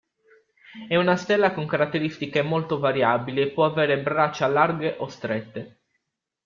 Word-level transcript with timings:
È 0.87 0.95
una 0.95 1.15
stella 1.15 1.51
con 1.53 1.67
caratteristiche 1.67 2.41
molto 2.41 2.79
variabili 2.79 3.41
e 3.41 3.51
può 3.51 3.65
avere 3.65 4.01
braccia 4.01 4.47
larghe 4.47 4.95
o 4.97 5.07
strette. 5.07 5.81